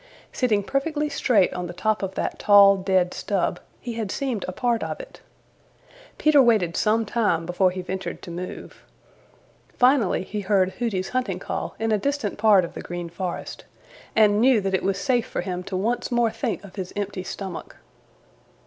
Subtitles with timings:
[0.33, 4.51] Sitting perfectly straight on the top of that tall, dead stub he had seemed a
[4.51, 5.21] part of it.
[6.17, 8.81] Peter waited some time before he ventured to move.
[9.77, 13.65] Finally he heard Hooty's hunting call in a distant part of the Green Forest,
[14.15, 17.21] and knew that it was safe for him to once more think of his empty
[17.23, 17.75] stomach.